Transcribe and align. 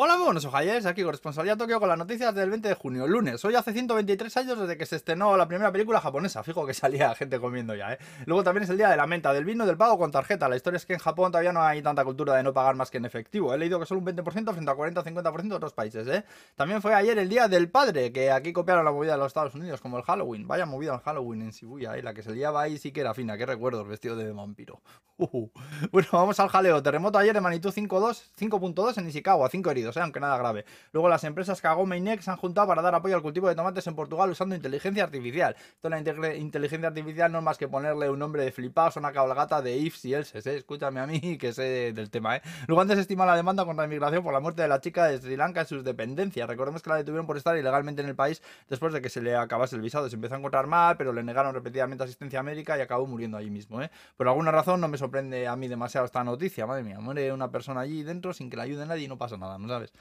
Hola, 0.00 0.14
muy 0.14 0.26
buenos 0.26 0.44
ojalles, 0.44 0.86
aquí 0.86 1.02
corresponsalía 1.02 1.56
Tokio 1.56 1.80
con 1.80 1.88
las 1.88 1.98
noticias 1.98 2.32
del 2.32 2.50
20 2.50 2.68
de 2.68 2.74
junio, 2.76 3.08
lunes. 3.08 3.44
Hoy 3.44 3.56
hace 3.56 3.72
123 3.72 4.36
años 4.36 4.60
desde 4.60 4.78
que 4.78 4.86
se 4.86 4.94
estrenó 4.94 5.36
la 5.36 5.48
primera 5.48 5.72
película 5.72 6.00
japonesa. 6.00 6.44
Fijo 6.44 6.64
que 6.64 6.72
salía 6.72 7.12
gente 7.16 7.40
comiendo 7.40 7.74
ya, 7.74 7.94
¿eh? 7.94 7.98
Luego 8.24 8.44
también 8.44 8.62
es 8.62 8.70
el 8.70 8.76
día 8.76 8.90
de 8.90 8.96
la 8.96 9.08
menta, 9.08 9.32
del 9.32 9.44
vino 9.44 9.66
del 9.66 9.76
pago 9.76 9.98
con 9.98 10.12
tarjeta. 10.12 10.48
La 10.48 10.54
historia 10.54 10.76
es 10.76 10.86
que 10.86 10.92
en 10.92 11.00
Japón 11.00 11.32
todavía 11.32 11.52
no 11.52 11.64
hay 11.64 11.82
tanta 11.82 12.04
cultura 12.04 12.36
de 12.36 12.44
no 12.44 12.52
pagar 12.52 12.76
más 12.76 12.92
que 12.92 12.98
en 12.98 13.06
efectivo. 13.06 13.52
He 13.52 13.58
leído 13.58 13.80
que 13.80 13.86
solo 13.86 13.98
un 13.98 14.06
20% 14.06 14.52
frente 14.52 14.70
a 14.70 14.74
40 14.76 15.00
o 15.00 15.04
50% 15.04 15.48
de 15.48 15.54
otros 15.56 15.72
países, 15.72 16.06
¿eh? 16.06 16.24
También 16.54 16.80
fue 16.80 16.94
ayer 16.94 17.18
el 17.18 17.28
día 17.28 17.48
del 17.48 17.68
padre, 17.68 18.12
que 18.12 18.30
aquí 18.30 18.52
copiaron 18.52 18.84
la 18.84 18.92
movida 18.92 19.14
de 19.14 19.18
los 19.18 19.26
Estados 19.26 19.56
Unidos, 19.56 19.80
como 19.80 19.98
el 19.98 20.04
Halloween. 20.04 20.46
Vaya 20.46 20.64
movida 20.64 20.94
el 20.94 21.00
Halloween 21.00 21.42
en 21.42 21.50
Shibuya, 21.50 21.96
¿eh? 21.96 22.04
La 22.04 22.14
que 22.14 22.22
se 22.22 22.30
liaba 22.30 22.62
ahí 22.62 22.78
sí 22.78 22.92
que 22.92 23.00
era 23.00 23.14
fina, 23.14 23.36
qué 23.36 23.46
recuerdos, 23.46 23.88
vestido 23.88 24.14
de 24.14 24.30
vampiro. 24.30 24.80
Bueno, 25.92 26.08
vamos 26.12 26.38
al 26.40 26.48
jaleo. 26.48 26.82
Terremoto 26.82 27.18
ayer 27.18 27.34
de 27.34 27.40
magnitud 27.40 27.72
5.2 27.72 28.98
en 28.98 29.08
Ishikawa, 29.08 29.48
5 29.48 29.70
heridos, 29.70 29.96
¿eh? 29.96 30.00
Aunque 30.00 30.20
nada 30.20 30.36
grave. 30.38 30.64
Luego 30.92 31.08
las 31.08 31.24
empresas 31.24 31.60
Kagome 31.60 31.96
y 31.96 32.00
Nex 32.00 32.24
se 32.24 32.30
han 32.30 32.36
juntado 32.36 32.68
para 32.68 32.82
dar 32.82 32.94
apoyo 32.94 33.16
al 33.16 33.22
cultivo 33.22 33.48
de 33.48 33.54
tomates 33.54 33.86
en 33.86 33.94
Portugal 33.94 34.30
usando 34.30 34.54
inteligencia 34.54 35.04
artificial. 35.04 35.56
Esto 35.74 35.88
la 35.88 35.98
inteligencia 36.36 36.88
artificial 36.88 37.32
no 37.32 37.38
es 37.38 37.44
más 37.44 37.58
que 37.58 37.68
ponerle 37.68 38.10
un 38.10 38.18
nombre 38.18 38.44
de 38.44 38.52
flipados 38.52 38.96
a 38.96 39.00
una 39.00 39.12
cabalgata 39.12 39.60
de 39.62 39.76
ifs 39.76 40.04
y 40.04 40.14
elses, 40.14 40.46
¿eh? 40.46 40.56
Escúchame 40.56 41.00
a 41.00 41.06
mí 41.06 41.20
que 41.38 41.52
sé 41.52 41.92
del 41.92 42.10
tema, 42.10 42.36
¿eh? 42.36 42.42
Luego 42.66 42.80
antes 42.80 42.98
estima 42.98 43.26
la 43.26 43.34
demanda 43.34 43.64
contra 43.64 43.82
la 43.82 43.86
inmigración 43.86 44.22
por 44.22 44.32
la 44.32 44.40
muerte 44.40 44.62
de 44.62 44.68
la 44.68 44.80
chica 44.80 45.06
de 45.06 45.18
Sri 45.18 45.36
Lanka 45.36 45.62
y 45.62 45.66
sus 45.66 45.84
dependencias. 45.84 46.48
Recordemos 46.48 46.82
que 46.82 46.90
la 46.90 46.96
detuvieron 46.96 47.26
por 47.26 47.36
estar 47.36 47.56
ilegalmente 47.56 48.02
en 48.02 48.08
el 48.08 48.14
país 48.14 48.42
después 48.68 48.92
de 48.92 49.00
que 49.00 49.08
se 49.08 49.20
le 49.20 49.34
acabase 49.34 49.74
el 49.74 49.82
visado. 49.82 50.08
Se 50.08 50.14
empezó 50.14 50.34
a 50.34 50.38
encontrar 50.38 50.66
mal, 50.66 50.96
pero 50.96 51.12
le 51.12 51.22
negaron 51.22 51.54
repetidamente 51.54 52.04
asistencia 52.04 52.42
médica 52.42 52.78
y 52.78 52.80
acabó 52.80 53.06
muriendo 53.06 53.36
allí 53.36 53.50
mismo, 53.50 53.82
¿eh? 53.82 53.90
Por 54.16 54.28
alguna 54.28 54.50
razón 54.50 54.80
no 54.80 54.88
me 54.88 54.96
sorprende 54.96 55.07
a 55.48 55.56
mí 55.56 55.68
demasiado 55.68 56.06
esta 56.06 56.24
noticia, 56.24 56.66
madre 56.66 56.84
mía. 56.84 57.00
Muere 57.00 57.32
una 57.32 57.50
persona 57.50 57.80
allí 57.80 58.02
dentro 58.02 58.32
sin 58.32 58.50
que 58.50 58.56
le 58.56 58.62
ayude 58.62 58.86
nadie 58.86 59.04
y 59.04 59.08
no 59.08 59.18
pasa 59.18 59.36
nada, 59.36 59.58
¿no 59.58 59.68
sabes? 59.68 59.92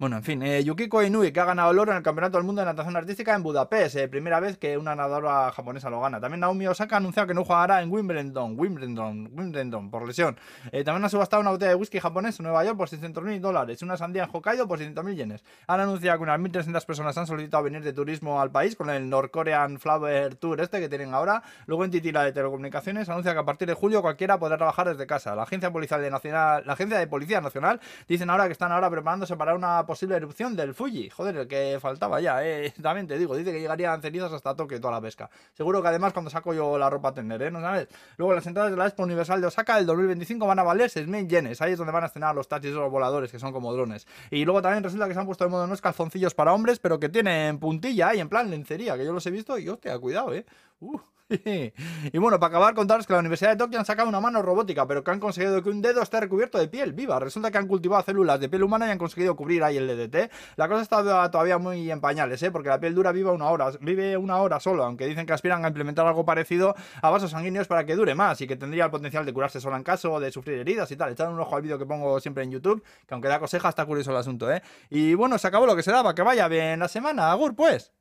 Bueno, 0.00 0.16
en 0.16 0.22
fin, 0.22 0.40
eh, 0.44 0.62
Yukiko 0.62 1.02
Inui, 1.02 1.32
que 1.32 1.40
ha 1.40 1.44
ganado 1.44 1.72
el 1.72 1.78
oro 1.80 1.90
en 1.90 1.96
el 1.96 2.04
Campeonato 2.04 2.38
del 2.38 2.46
Mundo 2.46 2.62
de 2.62 2.66
Natación 2.66 2.94
Artística 2.94 3.34
en 3.34 3.42
Budapest, 3.42 3.96
eh, 3.96 4.06
primera 4.06 4.38
vez 4.38 4.56
que 4.56 4.78
una 4.78 4.94
nadadora 4.94 5.50
japonesa 5.50 5.90
lo 5.90 6.00
gana. 6.00 6.20
También 6.20 6.38
Naomi 6.38 6.68
Osaka 6.68 6.94
ha 6.94 6.98
anunciado 6.98 7.26
que 7.26 7.34
no 7.34 7.44
jugará 7.44 7.82
en 7.82 7.90
Wimbledon, 7.90 8.54
Wimbledon, 8.56 9.28
Wimbledon, 9.32 9.90
por 9.90 10.06
lesión. 10.06 10.38
Eh, 10.70 10.84
también 10.84 11.04
ha 11.04 11.08
subastado 11.08 11.40
una 11.40 11.50
botella 11.50 11.70
de 11.70 11.74
whisky 11.74 11.98
japonés 11.98 12.38
en 12.38 12.44
Nueva 12.44 12.64
York 12.64 12.76
por 12.76 12.88
600.000 12.88 13.40
dólares, 13.40 13.82
una 13.82 13.96
sandía 13.96 14.22
en 14.22 14.30
Hokkaido 14.32 14.68
por 14.68 14.78
600.000 14.78 15.16
yenes. 15.16 15.44
Han 15.66 15.80
anunciado 15.80 16.16
que 16.18 16.22
unas 16.22 16.38
1.300 16.38 16.86
personas 16.86 17.18
han 17.18 17.26
solicitado 17.26 17.64
venir 17.64 17.82
de 17.82 17.92
turismo 17.92 18.40
al 18.40 18.52
país 18.52 18.76
con 18.76 18.90
el 18.90 19.10
North 19.10 19.32
Korean 19.32 19.80
Flower 19.80 20.36
Tour 20.36 20.60
este 20.60 20.78
que 20.78 20.88
tienen 20.88 21.12
ahora. 21.12 21.42
Luego 21.66 21.84
en 21.84 21.90
Titila 21.90 22.22
de 22.22 22.30
Telecomunicaciones 22.30 23.08
anuncia 23.08 23.32
que 23.32 23.40
a 23.40 23.44
partir 23.44 23.66
de 23.66 23.74
julio 23.74 24.00
cualquiera 24.00 24.38
podrá 24.38 24.56
trabajar 24.58 24.88
desde 24.90 25.08
casa. 25.08 25.34
La 25.34 25.42
Agencia 25.42 25.72
Policial 25.72 26.00
de 26.00 26.08
Nacional, 26.08 26.62
la 26.64 26.74
Agencia 26.74 27.00
de 27.00 27.08
Policía 27.08 27.40
Nacional 27.40 27.80
dicen 28.06 28.30
ahora 28.30 28.46
que 28.46 28.52
están 28.52 28.70
ahora 28.70 28.88
preparándose 28.88 29.36
para 29.36 29.56
una 29.56 29.87
posible 29.88 30.16
erupción 30.16 30.54
del 30.54 30.68
el 30.68 30.74
Fuji. 30.74 31.08
Joder, 31.08 31.36
el 31.38 31.48
que 31.48 31.78
faltaba 31.80 32.20
ya, 32.20 32.46
eh. 32.46 32.72
También 32.82 33.06
te 33.06 33.18
digo, 33.18 33.34
dice 33.34 33.52
que 33.52 33.58
llegarían 33.58 34.02
cenizas 34.02 34.30
hasta 34.32 34.54
Tokio 34.54 34.78
toda 34.80 34.92
la 34.92 35.00
pesca. 35.00 35.30
Seguro 35.54 35.80
que 35.80 35.88
además 35.88 36.12
cuando 36.12 36.30
saco 36.30 36.52
yo 36.52 36.76
la 36.76 36.90
ropa 36.90 37.08
a 37.08 37.14
tender, 37.14 37.40
¿eh? 37.42 37.50
¿No 37.50 37.60
sabes? 37.60 37.88
Luego 38.18 38.34
las 38.34 38.46
entradas 38.46 38.70
de 38.70 38.76
la 38.76 38.86
Expo 38.86 39.02
Universal 39.02 39.40
de 39.40 39.46
Osaka 39.46 39.76
del 39.76 39.86
2025 39.86 40.46
van 40.46 40.58
a 40.58 40.62
valer 40.62 40.90
6.000 40.90 41.26
yenes. 41.26 41.62
Ahí 41.62 41.72
es 41.72 41.78
donde 41.78 41.92
van 41.92 42.02
a 42.02 42.06
estrenar 42.06 42.34
los 42.34 42.46
tachis 42.46 42.72
o 42.74 42.80
los 42.80 42.90
voladores, 42.90 43.32
que 43.32 43.38
son 43.38 43.52
como 43.52 43.72
drones. 43.72 44.06
Y 44.30 44.44
luego 44.44 44.60
también 44.60 44.84
resulta 44.84 45.08
que 45.08 45.14
se 45.14 45.20
han 45.20 45.26
puesto 45.26 45.44
de 45.44 45.50
modo 45.50 45.64
unos 45.64 45.80
calzoncillos 45.80 46.34
para 46.34 46.52
hombres, 46.52 46.78
pero 46.78 47.00
que 47.00 47.08
tienen 47.08 47.58
puntilla 47.58 48.14
y 48.14 48.20
en 48.20 48.28
plan 48.28 48.50
lencería, 48.50 48.96
que 48.96 49.06
yo 49.06 49.12
los 49.14 49.26
he 49.26 49.30
visto 49.30 49.58
y 49.58 49.68
hostia, 49.70 49.98
cuidado, 49.98 50.34
eh. 50.34 50.44
Uh. 50.80 51.00
y 52.12 52.18
bueno, 52.18 52.40
para 52.40 52.48
acabar, 52.48 52.74
contaros 52.74 53.06
que 53.06 53.12
la 53.12 53.18
Universidad 53.18 53.50
de 53.50 53.56
Tokio 53.56 53.78
han 53.78 53.84
sacado 53.84 54.08
una 54.08 54.20
mano 54.20 54.40
robótica, 54.40 54.86
pero 54.86 55.04
que 55.04 55.10
han 55.10 55.20
conseguido 55.20 55.62
que 55.62 55.68
un 55.68 55.82
dedo 55.82 56.00
esté 56.00 56.20
recubierto 56.20 56.58
de 56.58 56.68
piel 56.68 56.94
viva. 56.94 57.18
Resulta 57.20 57.50
que 57.50 57.58
han 57.58 57.66
cultivado 57.66 58.02
células 58.02 58.40
de 58.40 58.48
piel 58.48 58.62
humana 58.62 58.86
y 58.86 58.90
han 58.90 58.98
conseguido 58.98 59.36
cubrir 59.36 59.62
ahí 59.62 59.76
el 59.76 59.86
DDT. 59.86 60.30
La 60.56 60.68
cosa 60.68 60.82
está 60.82 61.30
todavía 61.30 61.58
muy 61.58 61.90
en 61.90 62.00
pañales, 62.00 62.42
¿eh? 62.42 62.50
porque 62.50 62.70
la 62.70 62.80
piel 62.80 62.94
dura 62.94 63.12
vive 63.12 63.30
una 63.30 63.50
hora, 63.50 63.70
vive 63.80 64.16
una 64.16 64.38
hora 64.38 64.58
solo, 64.58 64.84
aunque 64.84 65.06
dicen 65.06 65.26
que 65.26 65.34
aspiran 65.34 65.64
a 65.64 65.68
implementar 65.68 66.06
algo 66.06 66.24
parecido 66.24 66.74
a 67.02 67.10
vasos 67.10 67.30
sanguíneos 67.30 67.68
para 67.68 67.84
que 67.84 67.94
dure 67.94 68.14
más 68.14 68.40
y 68.40 68.46
que 68.46 68.56
tendría 68.56 68.86
el 68.86 68.90
potencial 68.90 69.26
de 69.26 69.32
curarse 69.34 69.60
sola 69.60 69.76
en 69.76 69.82
caso 69.82 70.20
de 70.20 70.32
sufrir 70.32 70.58
heridas 70.58 70.90
y 70.90 70.96
tal. 70.96 71.12
Echad 71.12 71.30
un 71.30 71.40
ojo 71.40 71.54
al 71.56 71.62
vídeo 71.62 71.78
que 71.78 71.84
pongo 71.84 72.20
siempre 72.20 72.42
en 72.44 72.50
YouTube, 72.52 72.82
que 73.06 73.14
aunque 73.14 73.28
da 73.28 73.38
coseja 73.38 73.68
está 73.68 73.84
curioso 73.84 74.12
el 74.12 74.16
asunto, 74.16 74.50
¿eh? 74.50 74.62
Y 74.88 75.12
bueno, 75.14 75.36
se 75.36 75.46
acabó 75.46 75.66
lo 75.66 75.76
que 75.76 75.82
se 75.82 75.92
daba, 75.92 76.14
que 76.14 76.22
vaya 76.22 76.48
bien 76.48 76.80
la 76.80 76.88
semana. 76.88 77.30
Agur, 77.30 77.54
pues. 77.54 77.97